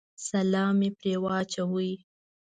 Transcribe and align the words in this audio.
سلام 0.27 0.73
مې 0.79 0.89
پرې 0.97 1.13
واچاوه. 1.23 1.91